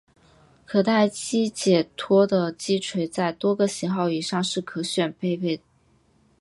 [0.65, 5.61] 可待击解脱的击锤在多个型号以上是可选配备。